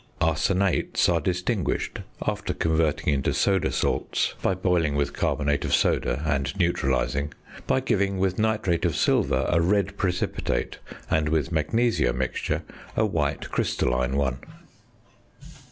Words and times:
Arsenates 0.19 1.07
are 1.07 1.21
distinguished 1.21 1.99
(after 2.25 2.55
converting 2.55 3.13
into 3.13 3.35
soda 3.35 3.71
salts 3.71 4.33
by 4.41 4.55
boiling 4.55 4.95
with 4.95 5.13
carbonate 5.13 5.63
of 5.63 5.75
soda 5.75 6.23
and 6.25 6.57
neutralising) 6.57 7.31
by 7.67 7.79
giving 7.79 8.17
with 8.17 8.39
nitrate 8.39 8.83
of 8.83 8.95
silver 8.95 9.45
a 9.49 9.61
red 9.61 9.95
precipitate, 9.97 10.79
and 11.11 11.29
with 11.29 11.51
"magnesia 11.51 12.13
mixture" 12.13 12.63
a 12.97 13.05
white 13.05 13.51
crystalline 13.51 14.17
one. 14.17 14.39